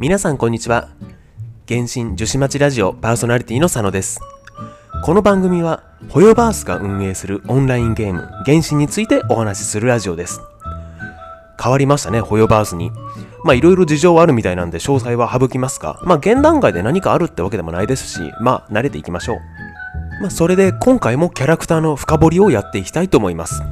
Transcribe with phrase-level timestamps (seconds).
[0.00, 0.88] 皆さんこんにちは。
[1.68, 4.20] 原神女子町ラジオパーソナリティの佐野です。
[5.04, 10.40] この番組は、ホヨバースが運営するオンラインゲーム、原神についてお話しするラジオです。
[11.62, 12.90] 変わりましたね、ホヨバースに。
[13.44, 19.36] まあいろいろ事情はあるみたいなんで詳細は省きますが、まあ現段階で何かあるってわけでもないですし、まあ慣れていきましょう。
[20.20, 23.62] まあそれで今回もキャラクターの深掘りをやっていきたいと思います。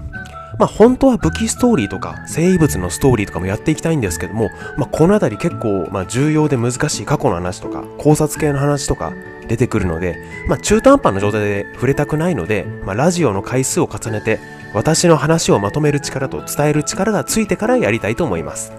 [0.62, 9.12] まあ本当は武器ストーリーとか生物のストーリーとかもやっていきたいんですけども、まあこの辺り結構まあ重要で難しい過去の話とか考察系の話とか
[9.48, 14.38] 出てくるので、まあ中途半端な状態で触れたくないので、まあラジオの回数を重ねて
[14.72, 18.72] 私の話をまとめる力と伝える力がついてからやりたいと思います。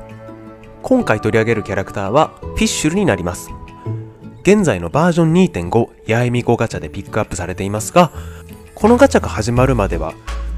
[0.83, 3.49] 今回取り上げるキャラクターはフィッシュルになります。
[4.43, 8.13] 現在のバージョン2.5八重美子ガチャでピックアップされていますが、
[8.73, 10.13] このガチャが始まるまでは、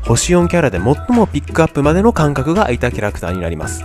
[0.05, 3.83] 星4キャラで最もピックアップまでの間隔が空いたキャラクターになります。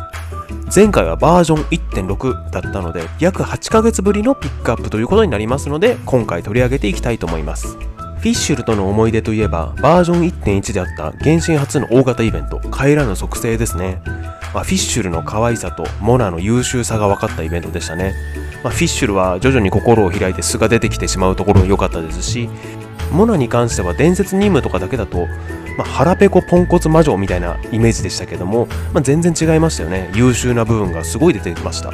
[0.74, 7.69] 前回はバージョン1.6だったので、約8ヶ月ぶりのピックアップということになりますので、今回取り上げていきたいと思います。
[7.69, 14.02] フィッシュルとの思い出といえば、バージョン1.1であった原神初の大型イベント、帰らぬ属性ですね。
[14.52, 18.14] まあ、フィッシュルの可愛さとモナの優秀さが分かったイベントでしたね。
[18.62, 22.50] まあ、フィッシュルは徐々に心を開いて素が出てきてしまうところも良かったですし、
[23.11, 25.27] モナに関しては伝説任務とかだけだと、
[25.81, 30.11] まあ、腹ペコポンコツ魔女みたいなイメージでしたけども、まあ、全然違いましたよね。
[30.14, 31.91] 優秀な部分がすごい出てきました。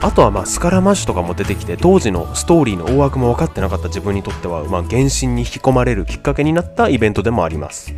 [0.00, 7.94] あとはまあスカラマッシュとかも出てきて当時のストーリーの大枠も分かってなかった自分にとっては、まあ、原神に引き込まれるきっかけになったイベントでもあります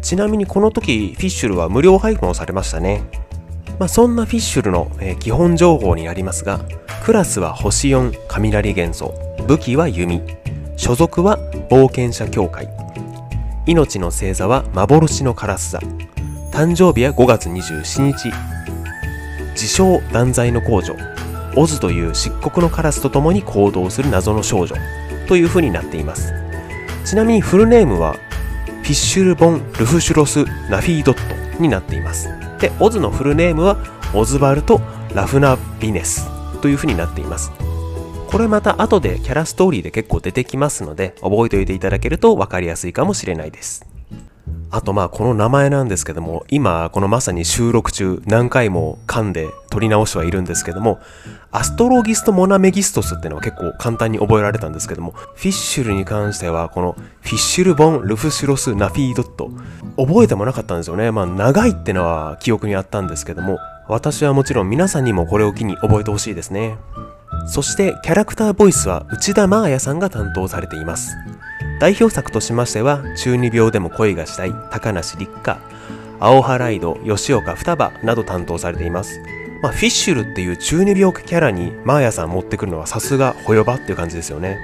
[0.00, 3.02] ちなみにこの時フィッシュルは無料配布もされましたね
[3.80, 6.60] まあ、そんなフィッシュルの、え基本情報になりますが
[7.04, 9.12] クラスは星4雷元素
[9.48, 10.22] 武器は弓
[10.76, 11.38] 所属は
[11.68, 12.68] 冒険者協会
[13.68, 15.80] 命の星座は幻のカラス座。
[16.50, 18.32] 誕生日は5月27日。
[19.50, 20.96] 自称断罪の公女。
[21.54, 24.74] オズという漆黒のカラスと共に行動する謎の少女
[25.26, 26.32] という風になっています。
[27.04, 32.30] ちなみにフルネームはフィッシュル・ボン・ルフシュロス・ナフィードットになっています。
[32.58, 33.76] でオズのフルネームは
[34.14, 34.80] オズバルト・
[35.14, 36.26] ラフナ・ビネス
[36.62, 37.52] という風になっています。
[38.28, 43.86] これまた後でキャラストーリーで結構出てきますので覚えておいていただけると分かりやすいかもしれないです。
[44.70, 51.00] あとまあこの名前なんですけども今このまさに収録中何回も噛んで取り直してはいるんですけども
[51.52, 59.50] アストロギスト・モナメギストスっていうのは結構簡単に覚えられたんですけどもフィッシュルに関してはこのフィッシュル・ボン・ルフシュロス・ナフィードット。
[59.96, 61.10] 覚えてもなかったんですよね。
[61.10, 63.58] まあ長いってのは記憶にあったんですけども
[63.88, 66.76] 私はもちろん皆さんにもこれを機に覚えてほしいですね。
[67.46, 71.16] そしてキャラクターボイスは内田真彩さんが担当されています。
[71.80, 75.60] 代表作としましては中二病でも恋がしたい高梨立花
[76.20, 79.20] 青葉ライド吉岡双葉など担当されています。
[79.62, 84.58] まあ、フィッシュルっていう中二病キャラにマーヤさん持ってくるのはさすがホヨバっていう感じですよね。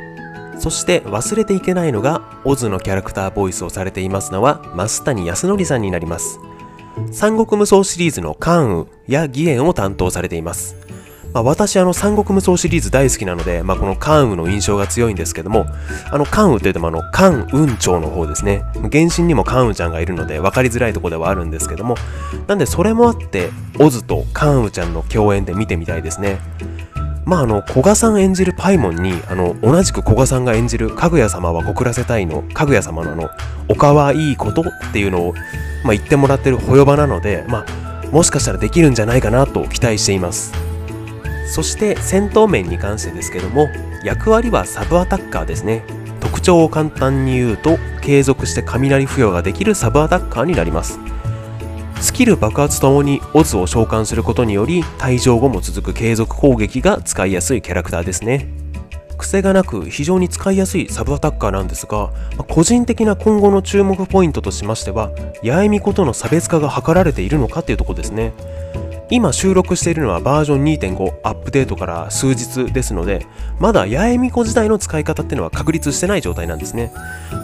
[0.58, 6.38] そして忘れていけないのがオズのキャラクターボイスをされていますのは増谷康則さんになります。
[7.10, 10.76] 三国無双シリーズの関羽や義援を担当されています。
[11.34, 15.66] まあ、私あの三国無双シリーズ大好きなので、まあ、この関羽の印象が強いんですけども
[16.10, 18.62] あの関羽って言ってもあの関雲長の方ですね。
[18.74, 21.96] 原神にも関羽ちゃんがいるので分かりづらいところではあるんですけども
[22.46, 23.50] なんでそれもあって
[23.80, 26.38] オズと関羽ちゃんの共演で見てみたいですね。
[27.24, 33.28] まああの古賀さん演じるパイモンにあの同じく古賀さんが演じるかぐや様は告らせたいのかぐや様のあの
[33.68, 35.32] おかわいいことっていうのを、
[35.82, 40.73] まあ、言ってもらってるホヨバなのでまあもしかしたらできるんじゃないかなと期待しています。
[41.46, 43.68] そして戦闘面に関してですけども
[44.02, 45.84] 役割はサブアタッカーですね。
[46.20, 50.98] 特徴を簡単に言うと継続して雷付与ができるサブアタッカーになります。
[52.00, 58.48] スキル爆発ともにオズを召喚することにより退場後も続く継続攻撃が使いやすいキャラクターですね。
[59.16, 62.10] 癖がなく非常に使いやすいサブアタッカーなんですが
[62.48, 65.12] 個人的な今後の注目ポイントとしましては
[65.42, 68.32] 八重美子との差別化が図られているのかっていうとこですね。
[69.14, 73.24] 今収録しているのはバージョン2.5アップデートから数日ですので
[73.60, 76.92] まだ八重美子時代の使い方っていうのは確立してない状態なんですね、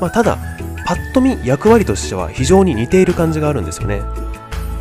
[0.01, 0.37] まあ、ただ
[0.85, 4.01] パッと見役割としては非常に似ている感じがあるんですよね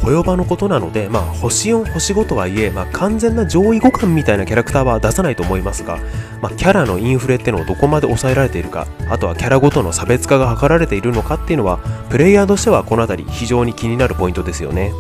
[0.02, 6.00] ホヨバのことなので、まあ、星4、星5とはいえ、まあ、完全な上位互換みたいなキャラクターは出さないと思いますが、
[6.42, 14.94] まあ、キャラのインフレってのをどこまで抑えられているか、あとはキャラごとの差別化が図られているのかっていうのは、プレイヤーとしてはこの辺り非常に気になるポイントですよね。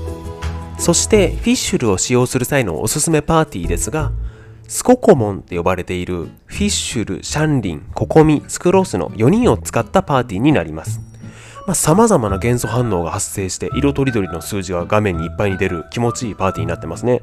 [0.79, 4.11] そしてフィッシュルを使用する際のおすすめパーティーですが、
[4.67, 11.01] スココモンって呼ばれているフィッシュル、シャンリン、ココミ、スクロースの4人を使ったパーティーになります。
[11.67, 17.21] まあ、様々な元素反応が発生して色とりどりの数字が画面にいっぱいに出る気持ちいいパーティーになってますね。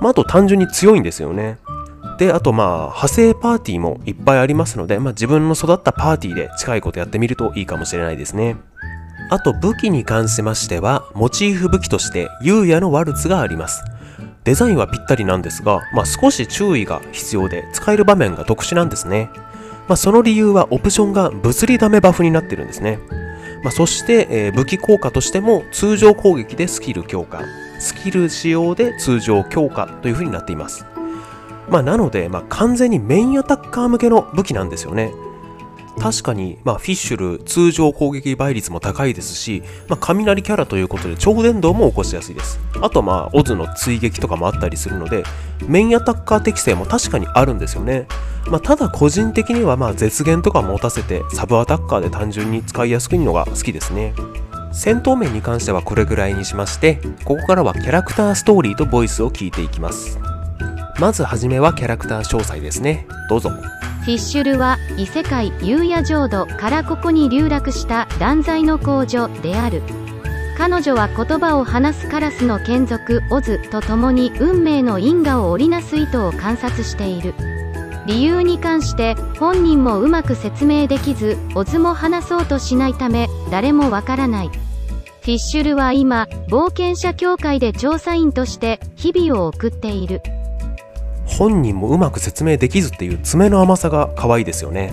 [0.00, 1.58] まあ、あと単純に強いんですよね。
[2.18, 8.56] で、あとまあ、派生パーティーもいっぱいありますので、まあ、自分の育ったパーティーで近いことやってみるといいかもしれないですね。
[9.34, 13.82] あと武器に関しましては、モチーフ武器として優也のワルツがあります。
[14.44, 19.30] デザインはぴったりなんですが、まあ、少し注意が必要で使える場面が特殊なんですね。
[19.88, 23.00] まあ、その理由はオプションが物理ダメバフになってるんですね。
[23.64, 27.40] まあ、そして、えー、武器効果としても通常攻撃でスキル強化、
[27.80, 30.86] スキル使用で通常強化という風になっています。
[31.68, 35.12] まあ、なので、まあ、完全にメインアタッカー向けの武器なんですよね。
[35.98, 42.58] 確かに、まあ、フィッシュル通常攻撃倍率も高いですし、まあ、雷キャラということで超電導も起こしやすいです。
[42.80, 45.24] あとまあ、オズの追撃とかもあったりするので、
[45.66, 48.06] メインアタッカー適性も確かにあるんですよね。
[48.48, 54.14] まあ、ただ個人的にはまあ絶限とか持たせてサブアタッカーで単純に使いやすくいのが好きですね。
[54.72, 60.18] 戦闘面に関してはこれぐらいにしまして、ここからはキャラクターストーリーとボイスを聞いていきます。
[61.00, 63.06] まずはじめはキャラクター詳細ですね。
[63.28, 63.50] どうぞ。
[64.04, 69.80] フィッシュルは異世界ユーヤ浄土からここに流落した断罪の工女である
[70.58, 77.34] 彼女は言葉を話すカラスの眷属オズと共に運命の因果を織りなす意図を観察している
[78.06, 90.20] 理由に関して本人もうまく説明できずオズも話そうとしないため誰もわからないフィッシュルは今冒険者協会で調査員として日々を送っている
[91.38, 94.92] 本人もうまく説明できずっていう爪の甘さが可愛いですよね。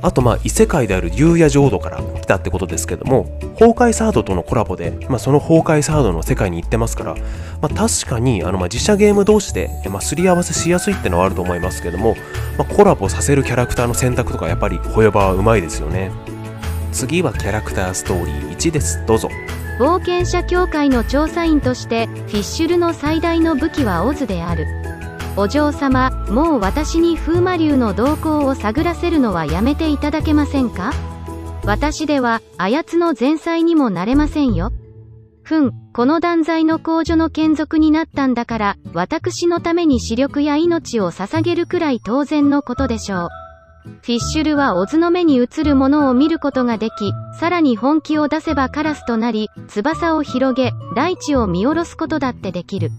[0.00, 3.24] あとまあ異世界である竜也浄土から来たってことですけども
[3.58, 7.14] 崩壊サードとのコラボで、まあ、その崩壊サードの世界に行ってますから、
[7.60, 12.14] まあ、確かにあのま自社ゲーム同士で、まあ、すり合わせしやすいってのはあると思いますけども、
[12.56, 16.12] ま、コラボさせるキャラクターの選択とかやっぱりホヨバはうまいですよね。
[16.92, 19.04] 次はキャラクターストーリー1です。
[19.06, 19.28] どうぞ。
[19.78, 24.87] 冒険者協会の調査員としてフィッシュルの最大の武器はオズである。
[25.40, 30.92] お嬢様もう私に風魔流の動向を探らせるのはやめていただけませんか？
[31.64, 34.72] 私ではあやつの前妻にもなれませんよ。
[35.44, 43.28] ふんこの断罪の公女の眷属になったんだから私のために視力や命を捧げるくらい当然のことでしょう。
[44.02, 52.90] フィッシュルはオズの目に映るものを見ることができ、さらに本気を出せばカラスとなり、翼を広げ、大地を見下ろすことだってできる。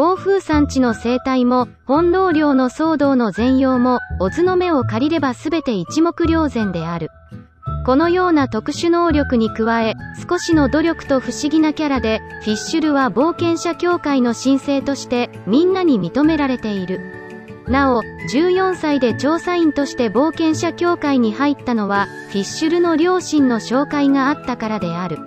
[0.00, 7.10] 暴風山地の生態も、本老領の騒動の全容も、オズの目を借りれば全て一目瞭然である。
[7.84, 16.98] このような特殊能力に加え、少しの努力と不思議なキャラで、フィッシュルは冒険者協会の申請として、みんなに認められている。
[17.68, 18.02] なお、
[18.32, 25.18] 14歳で調査員として冒険者協会に入ったのは、フィッシュルの両親の紹介があったからである。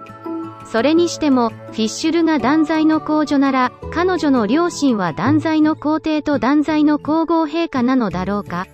[0.74, 8.66] それにしても、フィッシュルが断罪の公女なら、彼女の両親は断罪の皇帝と断罪の皇后陛下なのだろうか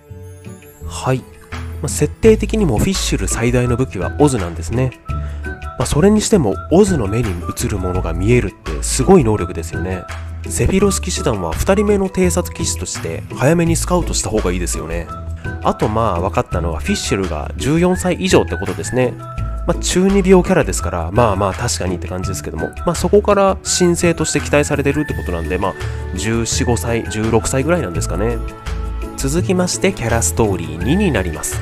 [0.88, 1.18] はい。
[1.18, 1.24] ま
[1.82, 4.92] あ、設定的にもフィッシュル最大の武器はオズなんですね。
[5.78, 10.04] まあ、それにしても、オズの目に映るものが見えるってすごい能力ですよね。
[10.48, 15.06] セフィロス騎士団は2人目の偵察騎士として早めにスカウトした方がいいですよね。
[15.62, 19.12] あとまあ分かったのはフィッシュルが14歳以上ってことですね。
[19.66, 25.74] まあ、中二病キャラですから、まあまあ確かにって感じですけども、まあそこから新星として期待されてるってことなんで、まあ
[26.14, 28.38] 14、5歳、16歳ぐらいなんですかね。
[29.16, 31.60] 続きましてキャラストーリー2になります。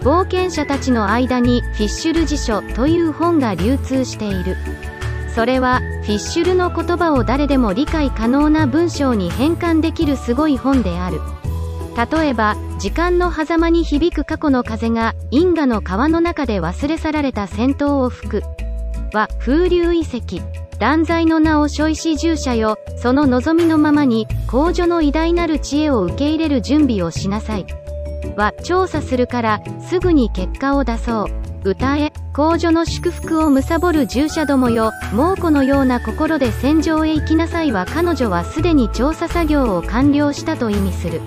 [0.00, 4.56] 冒険者たちの間にフィッシュル辞書という本が流通している。
[5.34, 11.20] それはフィッシュルの言葉を誰でも理解可能な文章に変換できるすごい本である。
[11.98, 18.42] 例えば、時間の狭間に響く過去の風が因果の川の中で忘れ去られた戦闘を吹く。
[19.12, 20.40] は、風流遺跡。
[20.78, 27.66] 断罪の名を所石従者よ、その望みのままに、公女の偉大なる知恵を受け入れる準備をしなさい。
[28.36, 31.48] は、調査するから、すぐに結果を出そう。
[31.64, 41.20] 歌え、公女の祝福を貪る従者どもよ、猛虎のような心で戦場へ行きなさいは彼女はすでに調査作業を完了したと意味する。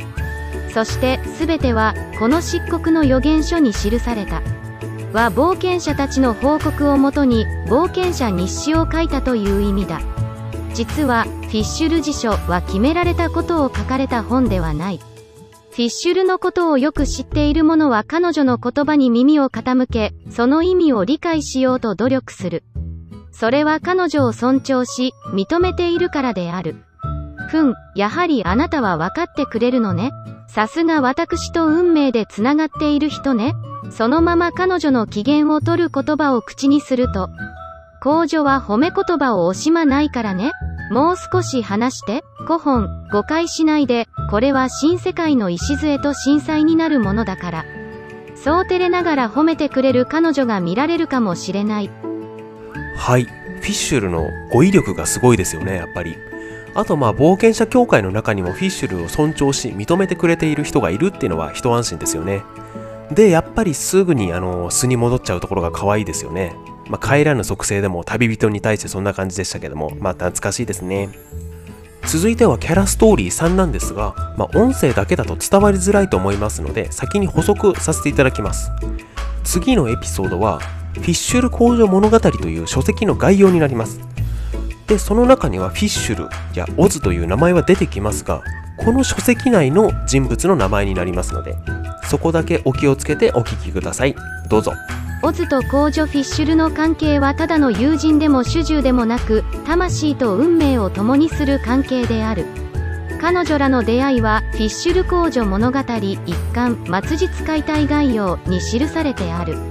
[0.74, 4.42] そして全てはこの漆黒の予言書に記された。
[5.14, 10.02] は冒険者たちの報告をもとに冒険者日誌を書いたという意味だ。
[10.74, 15.00] 実はフィッシュル辞書は決められたことを書かれた本ではない。
[15.72, 22.64] フィッシュルのことをよく知っている者は彼女の言葉に耳を傾けその意味を理解しようと努力する。
[23.32, 26.76] それは彼女を尊重し認めているからである。
[27.50, 30.12] ふんやはりあなたは分かってくれるのね。
[30.54, 33.56] さすが私と運命でつながっている人ね。
[33.90, 37.30] そのまま彼女の機嫌を取る言葉を口にすると、
[38.04, 40.52] 公女は褒め言葉を惜しまないからね。
[40.92, 47.66] もう少し話して、古本、誤解しないで、これは新世界の礎と震災になるものだから。
[48.36, 51.90] そう照れながら褒めてくれる彼女が見られるかもしれない。
[52.98, 53.24] はい。
[53.24, 56.18] フィッシュルの語彙力がすごいですよね、やっぱり。
[56.74, 62.44] あとまあ冒険者協会の中にもフィッシュルを尊重し認めてくれている人がいるっていうのは一安心ですよね。
[63.12, 66.56] で、やっぱりすぐにあの巣に戻っちゃうところが可愛いですよね。
[66.88, 71.10] まあ、帰らぬ属性でも旅人に対してそんな感じでしたけども、まあ懐かしいですね。
[72.08, 78.72] 続いてはキャラストーリー3なんですが、まあ、音声だけだと伝わりづらいと思いますので、先に補足させていただきます。
[79.44, 80.60] 次のエピソードは、
[80.94, 84.00] フィッシュル工場物語という書籍の概要になります。
[84.92, 88.44] でその中にはフィッシュルやオズという名前は出てきますが
[88.76, 91.56] この書籍内の人物の名前になりますので
[92.10, 94.16] そこだけお気をつけてお聞きください。
[94.50, 94.74] どうぞ。
[95.24, 102.46] オズと公女フィッシュルの関係はただの友人でも主従でもなく魂と運命を共にする関係である。
[103.22, 109.71] 彼女らの出会いはフィッシュル公女物語一巻末日解体概要に記されてある。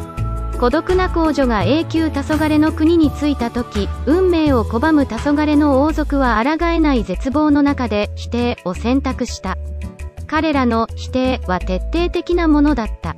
[0.61, 9.57] 孤独な公女が永久黄昏の国に着いた時運命を拒む黄昏の王族は抗えない絶望の中で否定を選択した。
[10.26, 13.17] 彼らの否定は徹底的なものだった。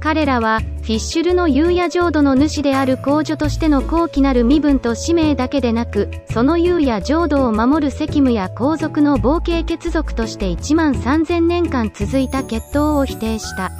[0.00, 13.70] 彼らはフィッシュルの優也浄土の主である公女としての高貴なる身分と使命だけでなくその優也浄土を守る責務や皇族の傍系血族として1万3000年間続いた血統を否定した。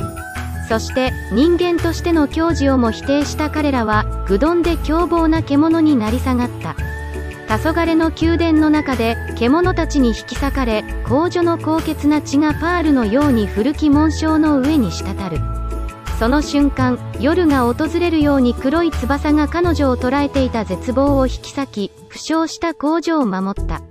[0.68, 6.74] そして人間としての矜持をも否定した彼らは愚鈍で凶暴な獣になり下がった。
[7.48, 15.38] 黄昏の宮殿の中で獣たちに引き裂かれ公女の高潔な血がパールのように古き紋章の上に滴る。
[16.18, 23.82] その瞬間夜が訪れるように黒い翼が彼女を捉えていた絶望を引き裂き負傷した工場を守った。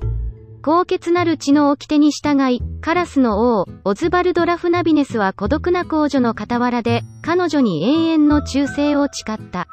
[0.63, 9.67] 高潔なる血の掟に従い、カラスの王、オズバルド・ラフナビネスは孤独な公女の傍らで、彼女に永遠の忠誠を誓った。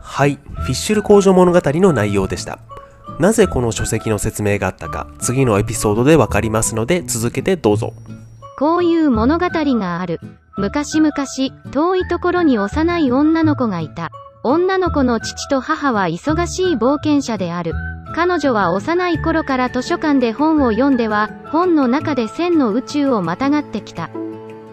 [0.00, 2.58] はい、フィッシュル工場物語の内容でした。
[3.20, 7.94] なぜこの書籍の説明があったか、次のエピソードでわかりますので、続けてどうぞ。
[8.58, 10.18] こういう物語がある。
[10.56, 11.12] 昔々、
[11.70, 14.10] 遠いところに幼い女の子がいた。
[14.42, 17.74] 女の子の父と母は忙しい冒険者である。
[18.14, 24.10] 彼女は幼い頃から図書館で本を読んでは、本の中で千の宇宙をまたがってきた。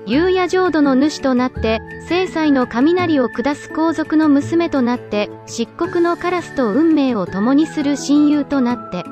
[0.05, 9.05] 夕夜浄土の主となって、聖祭の雷を下す皇族の娘となって、漆黒のカラスと運命を共にする親友となって。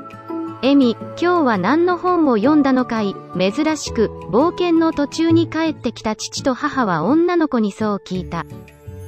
[0.63, 3.15] エミ、今日は何の本を読んだのかい？
[3.38, 8.46] 珍しく、冒険の途中に帰ってきた父と母は女の子にそう聞いた。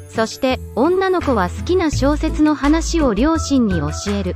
[0.09, 4.35] そして、女の子は好きな小説の話を両親に教える。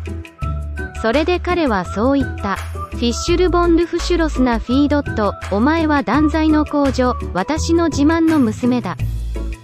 [1.04, 2.56] それで彼はそう言った。
[2.56, 8.96] フィッシュル・ボン・ルフシュロスナ・フィードット、お前は断罪の工女、私の自慢の娘だ。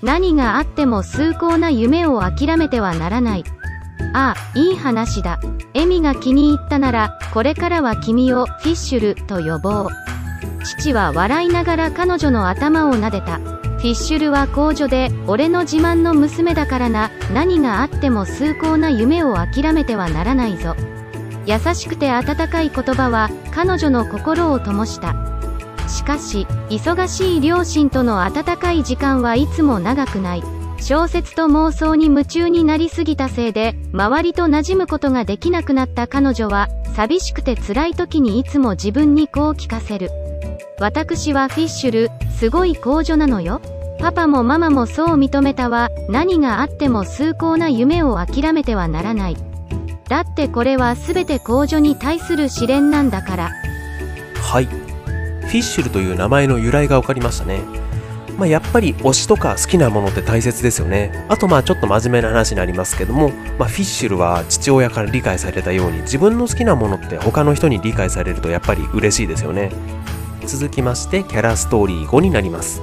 [0.02, 3.46] 何があっても崇高な夢を諦めてはならない。
[4.12, 5.40] ああ、いい話だ。
[5.74, 9.90] エミが気に入ったなら、これからは君をフィッシュルと呼ぼう。
[10.66, 13.38] 父は笑いながら彼女の頭を撫でた。
[13.38, 20.76] フィッシュルは公女で、俺の自慢の娘だからな、何があっても崇高な夢を諦めてはならないぞ。
[21.50, 25.16] 優しくて温かい言葉は彼女の心を灯した。
[25.88, 30.44] しかし忙しい両親との温かい時間はいつも長くない。
[30.80, 40.12] 小説と妄想に夢中になりすぎたせいで周りと馴染むことができなくなった彼女は寂しくて辛い時にいつも自分にこう聞かせる。
[40.80, 43.60] 私はフィッシュルすごい公女なのよ。
[44.00, 45.90] パパもママもそう認めたわ。
[46.10, 49.49] 何があっても崇高な夢を諦めてはならない。
[50.10, 53.50] だってこれは全て公女に対する試練なんだから
[54.42, 57.62] はいフィッシュルという名前の由来が分かりましたね
[58.40, 61.26] まあ、やっぱり推しとか好きなものって大切ですよね。
[61.28, 69.74] あとまあちょっと真面目な話になりますけども、まあ、フィッシュルは父親から理解されたように自分の好きなものって他の人に理解されるとやっぱり嬉しいですよね。
[70.46, 72.82] 続きましてキャラストーリー5になります。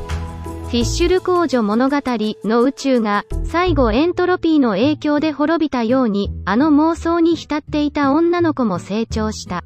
[0.67, 9.63] フィッシュル公女物語の宇宙が最後エントロピーの影響で滅びたようにあの妄想に浸っていた女の子も成長した。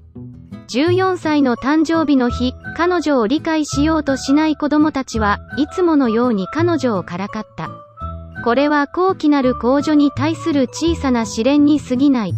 [0.68, 7.70] 14歳の誕生日の日、彼女を理解しようとしない子供たちはいつものように彼女をからかった。
[8.44, 12.34] これは高貴なる公女に対する小さな試練に過ぎない。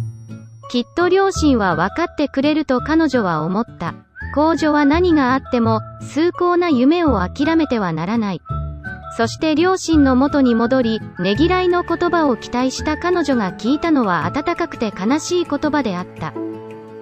[0.71, 3.93] きっと両親は分かってくれると彼女は思った。
[4.33, 8.41] 公女は何があっても、崇高な夢を諦めてはならない。
[9.15, 16.33] そして両親の元に戻り、ねぎらいの言葉を期待した彼女が聞いたのは温かくて悲しい言葉であった。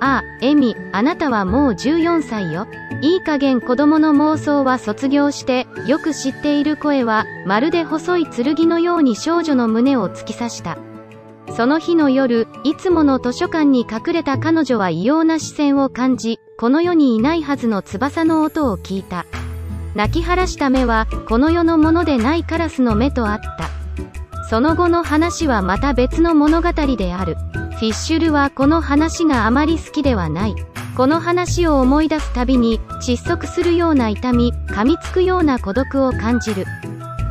[0.01, 2.67] ああ、エミ、あなたはもう14歳よ。
[3.01, 10.77] いい加減子供の妄想は卒業して、よく知っている声は、まるで細い剣のように少女の胸を突き刺した。
[11.55, 19.25] その日の夜、いつもの図書館に隠れた彼女は異様な視線を感じ、この世にいないはずの翼の音を聞いた。
[19.93, 23.69] 泣き晴らした目は、この世のものでないカラスの目とあった。
[24.49, 27.35] その後の話はまた別の物語である。
[27.77, 30.55] フィッシュルはこの話があまり好きではない。
[30.95, 36.65] この話を思い出すたびに、窒息するような痛み、噛みつくような孤独を感じる。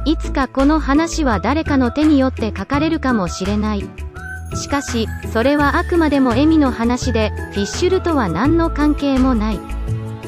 [0.04, 4.10] いつかこの話は誰かの手によって書かれるかもしれない。
[4.54, 9.61] しかし、それはあくまでもエミの話で、フィッシュルとは何の関係もない。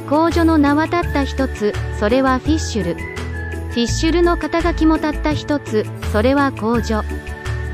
[0.08, 2.94] 公女の名はたった一つ、それはフィッシュル。
[2.94, 7.02] フィッシュルの肩書きもたった一つ、それは公女。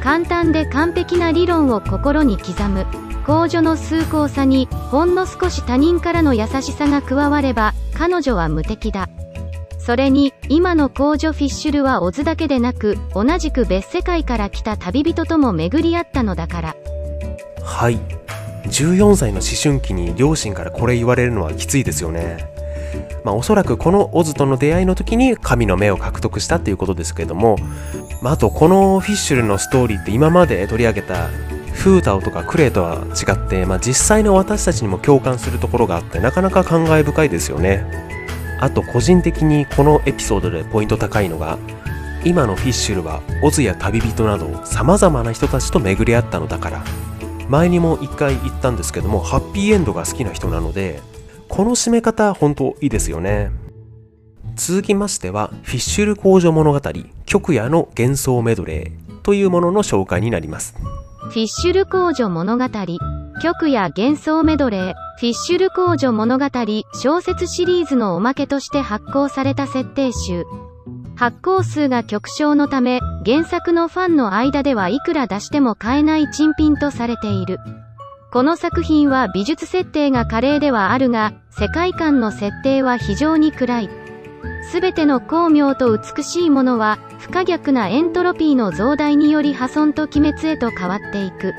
[0.02, 2.86] 簡単で完璧な理論を心に刻む。
[3.26, 9.08] 公女の崇高さに、ほんの少し他人からの優しさが加われば、彼女は無敵だ。
[9.88, 16.76] それに、今の公女フィッシュルはオズだけでなく、同じく別世界から来た旅人とも巡り合ったのだから。
[17.64, 17.98] はい。
[18.66, 22.36] 14歳の思春期に両親からこれ言われるのはきついですよね。
[23.24, 27.56] まあ、おそらくこのオズとの出会いの時に神の目を獲得したっていうことですけれども、
[28.20, 31.28] まあ、あとこのフィッシュルのストーリーって今まで取り上げた
[31.72, 38.17] フータオとかクレイとは違って、まあ、実際の私たちにも共感するところがあってなかなか感慨深いですよね
[38.60, 41.58] あと個人的にこのエピソードでポイント高いのが
[42.24, 46.84] 今のフィッシュルはオズや旅人など様々な人たちと巡り合ったのだから。
[47.48, 51.00] 前にも一回言ったんですけどもハッピーエンドが好きな人なので
[51.48, 53.50] この締め方本当いいですよね。
[54.54, 56.80] 続きましてはフィッシュル工場物語
[57.24, 60.74] 極夜の幻想メドレーというものの紹介になります。
[61.20, 62.64] フィッシュル工場物語。
[63.40, 66.46] 極夜幻想メドレーフィッシュル工場物語
[66.92, 70.44] 小説シリーズのおまけとして発行された設定集
[71.16, 77.58] 発行数が極小のため、原作のファンの間ではいくら出しても買えない珍品とされている。
[78.30, 83.90] この作品は美術設定が華麗ではあるが、世界観の設定は非常に暗い。
[84.70, 91.52] すべての巧妙と美しいものは、不可逆なエントロピーの増大により破損と鬼滅へと変わっていく。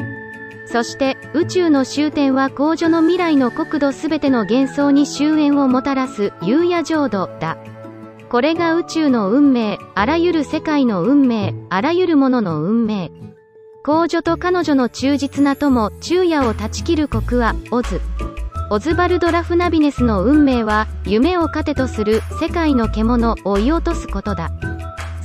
[0.72, 7.58] そして、宇宙の終点は公女の未来の国土すべての幻想に終焉をもたらす、夕夜浄土だ。
[8.30, 13.12] これが宇宙の運命、あらゆる世界の運命、あらゆるものの運命。
[13.84, 18.00] 公女と彼女の忠実な友、昼夜を断ち切る国は、オズ。
[18.70, 24.52] オズバルド・ラフナビネスの運命は、夢を糧とする世界の獣を追い落とすことだ。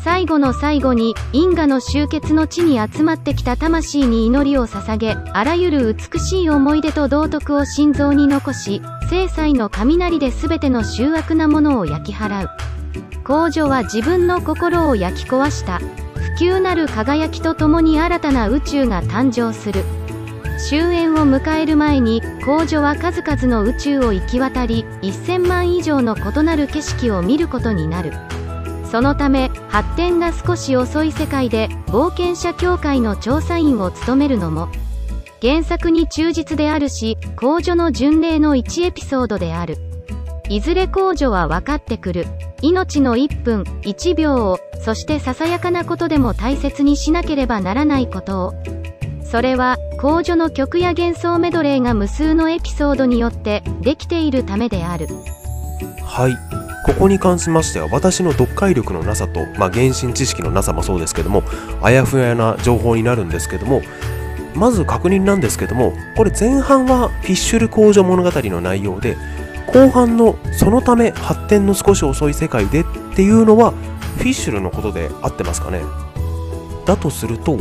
[0.05, 12.51] 最後の最後に、因果の集結の地に集まってきた魂に祈りを捧げ、あらゆる美しい思い出と道徳を心臓に残し、聖祭の雷で全ての醜悪なものを焼き払う。
[13.25, 15.79] 公女は自分の心を焼き壊した。
[15.79, 19.85] 不朽なる輝きとともに新たな宇宙が誕生する。
[20.69, 28.12] 終焉を迎える前に、公女は数々の宇宙を行き渡り、1000万以上の異なる景色を見ることになる。
[28.95, 34.69] そのため、発展が少し遅い世界で、冒険者協会の調査員を務めるのも、
[35.43, 39.79] 原作に忠実であるし、公女の巡礼の1エピソードである。
[40.49, 42.27] いずれ公女は分かってくる。
[42.63, 48.55] 命の1分、1秒を、そしてささやかなことでも大切にしなければならないことを。
[49.25, 55.09] それは、公女の曲や幻想メドレーが無数のエピソードによってできているためである。
[56.01, 56.74] はい。
[56.85, 61.42] ここに関しましては私の読解力のなさと、まあ、原神知識のなさもそうですけども
[61.83, 63.83] あやふやな情報になるんですけども
[64.55, 69.16] まず確認なんですけどもこれ前半はフィッシュル工場物語の内容で
[69.66, 72.85] 後半のそのため発展の少し遅い世界でっ
[73.16, 73.73] ていうのは
[74.18, 75.81] フィッシュルのことで合ってますかね？
[76.85, 77.57] だとすると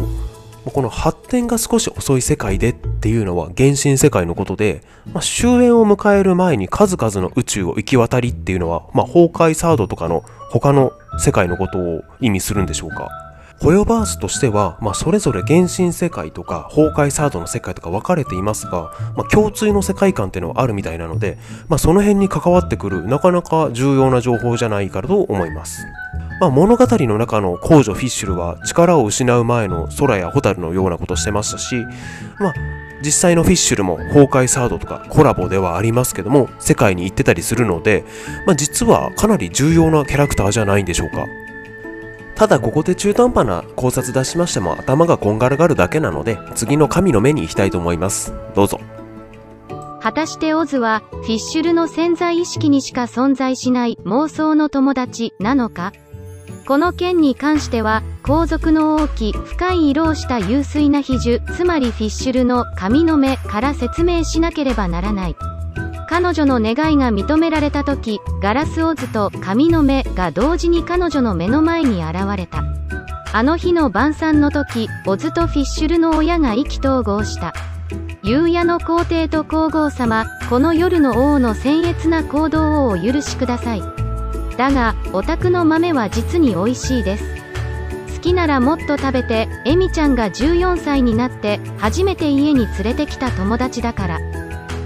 [0.65, 13.09] この発展が少し遅い世界でっていうのは原神世界のことで、まあ、終焉を迎える前に数々の宇宙を行き渡りっていうのは、まあ、崩壊サードとかの他の世界のことを意味するんでしょうか
[13.63, 21.37] ホヨバースとしては、まあ、それぞれ原神世界とか崩壊サードの世界とか分かれていますが、まあ、共通の世界観っていうのはあるみたいなので、
[21.69, 25.85] まあ、その辺に関わってくるなかなか重要な情報じゃないかと思います。
[26.43, 31.77] まあ、物語の中の公女フィッシュルは力を失う前の空や蛍のようなことしてましたし、
[32.37, 32.53] まあ、
[33.01, 38.03] 実際のフィッシュルも崩壊サードとかコラボではありますけども世界に行ってたりするので、
[38.45, 41.27] まあ、実はかなり重要なキャラクターじゃないんでしょうか。
[42.35, 48.33] ただここで中途半端な考察出しましても頭がこんがらがるだけなので次の神の目に行きたいと思います。
[48.53, 48.81] どうぞ。
[50.01, 55.93] 果たしてオズはフィッシュルの潜在意識にしか存在しない妄想の友達なのか？
[56.65, 65.35] この件に関しては皇族の大き深い色をした湧水な比重つまりフィッシュルの神の目から説明しなければならない。
[66.07, 72.63] 彼女の願いが認められた時ガラスオズと神の目が同時に彼女の目の前に現れた。
[73.33, 77.53] あの日の晩餐の時オズとフィッシュルの親が意気投合した。
[78.23, 83.92] 夕夜の皇帝と皇后様この夜の王の僭越な行動をお許しください。
[84.57, 87.23] だがお宅の豆は実に美味しいです。
[88.15, 94.19] 好きならもっと食べてエミちゃんが14歳になって初めて家に連れてきた友達だから。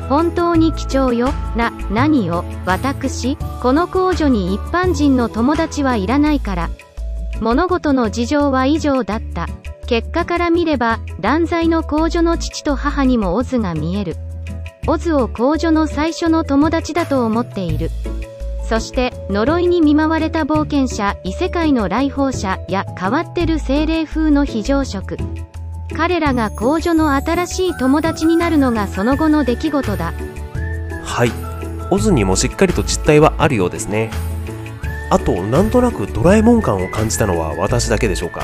[0.10, 6.70] 本当に貴重よな何を私この公女に一般人の友達はいらないから。
[7.42, 9.48] 物事の事情は以上だった。
[9.86, 14.16] 結果から見れば断罪の公女の父と母にもオズが見える。
[14.88, 17.92] オズを公女の最初の友達だと思っている。
[18.68, 25.18] そして呪いに見舞われた冒険者異世界の来訪者や変わってる精霊風の非常食。
[25.96, 30.14] 彼らが公女の新しい友達になるのがその後の出来事だ。
[31.02, 31.32] はい。
[31.90, 34.12] オズにもしっかりと実態はあるようですね。
[35.10, 38.42] あとなんとなくドラえもん感を感じたのは私だけでしょうか。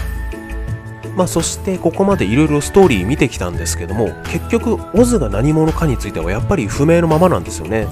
[1.18, 7.88] まあそしてここまでいろいろストーリー見てきたんですけども結局オズが何者かについてはやっぱり不明のままなんですよね。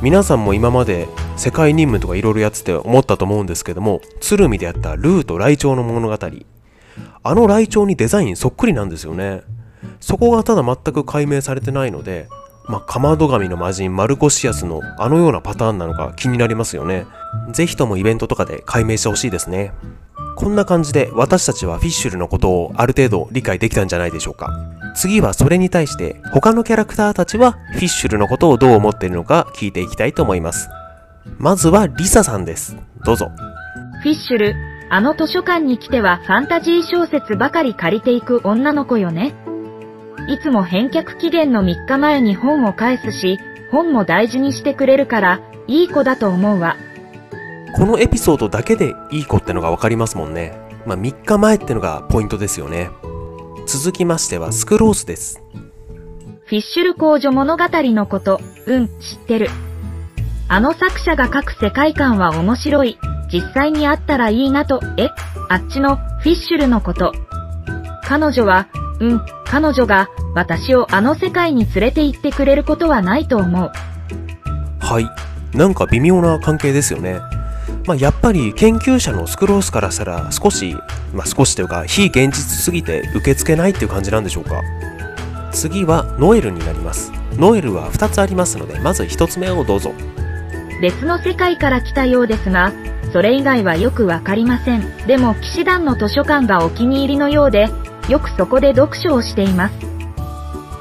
[0.00, 6.18] 皆さんも今まで世界任務とかいろいろやってて思ったと思うんですけども鶴見であったルーとライチョウの物語
[7.22, 9.42] あのライチョウにデザインそっくりなんですよね
[10.00, 12.28] そこがただ全く解明されてないので
[12.66, 17.06] まあ、かまど神の魔人マルコシアスのあのようなパターンなのか気になりますよね。
[17.52, 19.72] ぜひともイベントとかで解明してほしいですね。
[20.36, 24.50] こんな感じで私たちはフィッシュルのことをある程度理解できたんじゃないでしょうか。
[24.96, 30.68] 次はそれに対して他のキャラクターたちはフィッシュルのことをどう思っているのか聞いていきたいと思います。
[31.38, 32.76] まずはリサさんです。
[33.04, 33.30] どうぞ。
[34.02, 34.54] フィッシュル、
[34.90, 39.34] あの図書館に来てはファンタジー小説ばかり借りていく女の子よね。
[40.28, 43.38] いつも返却期限の3日前に本を返すし、
[43.70, 46.76] 本も大事にしてくれるから、いい子だと思うわ。
[47.76, 50.52] このエピソードだけでいい子ってのがわかりますもんね。
[50.86, 52.90] まあ、3日前ってのがポイントですよね。
[53.66, 55.42] 続きましてはスクロースです。
[56.46, 59.48] フィッシュル公女物語のこと、うん、知ってる。
[60.48, 62.98] あの作者が書く世界観は面白い。
[63.32, 65.08] 実際にあったらいいなと、え？
[65.48, 67.12] あっちのフィッシュルのこと。
[68.02, 68.68] 彼女は、
[69.00, 73.72] うん、彼女が私をあの世界に連れて行ってくれることはないと思う。
[74.78, 75.56] はい。
[75.56, 77.20] なんか微妙な関係ですよね。
[77.86, 80.76] まあ、やっぱり研究者のスクロースからしたら少し、
[81.12, 84.62] まあ、少しというか非現実すぎて受け付けないっていう感じなんでしょうか。
[85.52, 87.12] 次はノエルになります。
[87.32, 89.92] ノエルは2つありますので、まず1つ目をどうぞ。
[90.84, 92.70] 別の世界から来たようですが、
[93.10, 95.06] それ以外はよくわかりません。
[95.06, 97.70] でも騎士団の図書館がお気に入りのようで、
[98.10, 99.74] よくそこで読書をしています。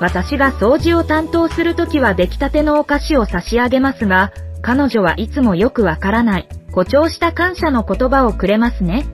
[0.02, 9.06] 私が掃除を担当するときは出来たてのお菓子を差し上げますが、彼女はいつもよくわからない、誇張した感謝の言葉をくれますね。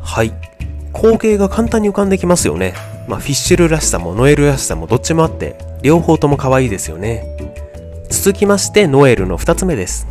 [0.00, 0.32] はい。
[0.94, 2.72] 光景が簡単に浮かんできますよね。
[3.06, 7.53] まあ、フィッシュルらしさもノエルらしさもどっちもあって、両方とも可愛いですよね。
[8.10, 10.06] 続きまして、ノエルの2つ目です。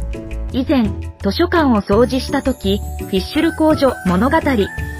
[0.51, 0.84] 以前、
[1.21, 4.38] 図書館を掃除した時、フィッシュル公女物語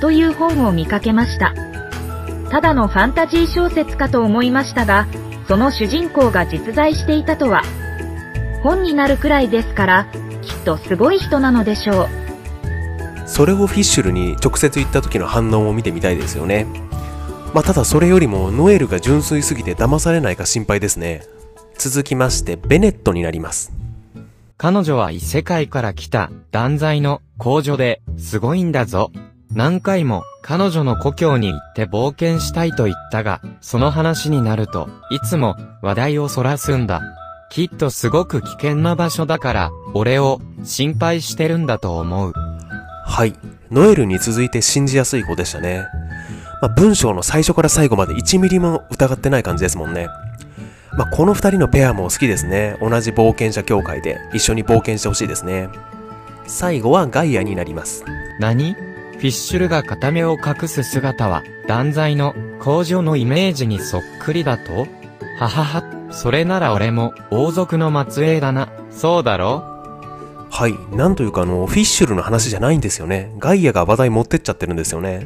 [0.02, 1.54] という本を見かけました。
[2.50, 5.08] ただのファンタジー小説かと思いましたが、
[5.48, 7.64] その主人公が実在していたとは。
[8.64, 10.08] 本になるくらいですから、
[10.42, 12.08] きっとすごい人なのでしょう。
[13.28, 16.68] それをフィッシュルに直接言った時の反応を見てみたいですよね。
[17.54, 21.22] まあ、ただそれよりもノエルが純粋すぎて騙されないか心配ですね。
[21.78, 23.72] 続きまして、ベネットになります。
[24.58, 29.12] 彼女は異世界から来た断罪の公女ですごいんだぞ。
[29.52, 37.02] 何回も彼女の故郷に行って冒険したいと言ったが、その話になるといつも話題をそらすんだ。
[37.50, 42.34] きっとすごく危険な場所だから、俺を心配してるんだと思う。
[43.06, 43.36] はい。
[43.70, 45.86] ノエルに続いて信じやすい子でしたね。
[46.62, 50.08] まあ、文章の最初から最後まで1ミリも疑ってない感じですもんね。
[50.98, 52.78] まあ、この2人のペアも好きですね。
[52.80, 55.70] 同じ冒険者協会で一緒に冒険してほしいですね。
[56.46, 58.04] 最後はガイアになります。
[58.40, 58.74] 何？
[58.74, 64.86] フィッシュルが片目を隠す姿は、断罪の工場のイメージにそっくりだと？
[65.40, 68.70] ははは、それなら俺も王族の末裔だな。
[68.92, 69.64] そうだろ？
[70.52, 70.96] はい。
[70.96, 73.34] なんというかあの、フィッシュルの話じゃないんですよね。
[73.40, 75.26] ガイアが話題持ってっちゃってるんですよね。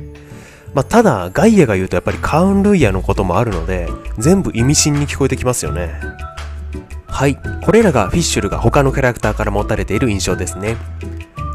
[0.78, 5.90] まあ、ただ、ガイアが言うとやっぱりカウンルイヤのこともあるので、全部意味深に聞こえてきますよね。
[7.08, 7.36] はい。
[7.64, 10.78] これらがフィッシュルが他のキャラクターから持たれている印象ですね。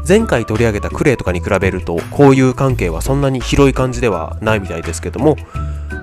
[0.05, 5.37] 前回取り上げたクレイとかに比べると、交友関係はそんなに広い感じではないみたいですけども、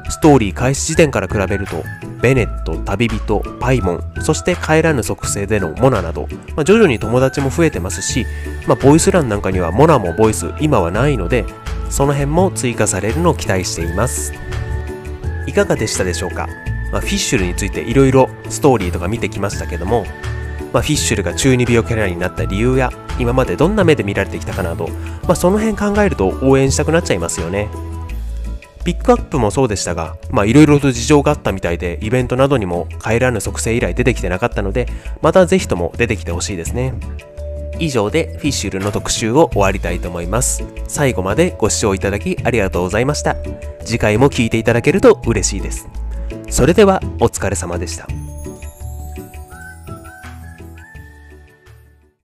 [0.09, 1.85] ストーリー開始時点から比べると、
[2.23, 8.25] ベネット、旅人、パイモン、そして帰らぬ属性でのモナなど、まあ、徐々に友達も増えてますし、
[8.67, 11.45] まあ、ボイス欄なんかにはモナもボイス今はないので、
[11.91, 14.33] その辺も追加されるのを期待しています。
[15.47, 16.49] いかがでしたでしょうか、
[16.93, 20.05] まあ、フィッシュルについていろいろストーリーとか見てきましたけども、
[20.73, 24.89] まあ、フィッシュルが中二病キャラになった理由や今までどんな目で見られてきたかなど、
[25.27, 27.69] まあ、その辺考えると応援したくなっちゃいますよね
[28.85, 34.89] ピックアップもそうでしたが、まあいろいろと事情があったみたいで、イベントなどにも帰らぬ属性以来出てきてなかったので、
[35.21, 36.95] またぜひとも出てきてほしいですね。
[37.81, 40.65] 以上でフィッシュルの特集を終わりたいと思います。
[40.87, 43.37] 最後までご視聴いただきありがとうございました。
[43.85, 45.89] 次回も聴いていただけると嬉しいです。
[46.49, 48.07] それではお疲れ様でした。